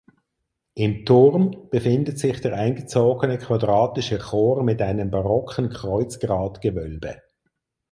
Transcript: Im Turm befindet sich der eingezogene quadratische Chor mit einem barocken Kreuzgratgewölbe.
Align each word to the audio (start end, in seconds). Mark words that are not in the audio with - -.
Im 0.73 1.05
Turm 1.05 1.69
befindet 1.69 2.17
sich 2.17 2.41
der 2.41 2.53
eingezogene 2.55 3.37
quadratische 3.37 4.17
Chor 4.17 4.63
mit 4.63 4.81
einem 4.81 5.11
barocken 5.11 5.69
Kreuzgratgewölbe. 5.69 7.21